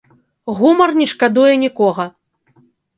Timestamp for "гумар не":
0.59-1.07